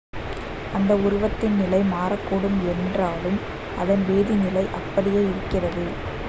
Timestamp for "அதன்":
0.73-0.93, 3.77-4.03